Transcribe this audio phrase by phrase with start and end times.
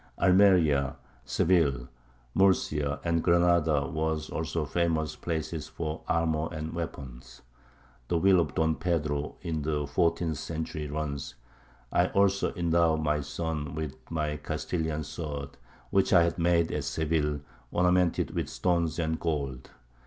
[0.17, 0.95] Almeria,
[1.25, 1.87] Seville,
[2.33, 7.43] Murcia, and Granada were also famous places for armour and weapons.
[8.07, 11.35] The will of Don Pedro in the fourteenth century runs:
[11.93, 15.51] "I also endow my son with my Castilian sword,
[15.91, 17.41] which I had made at Seville,
[17.71, 19.69] ornamented with stones and gold."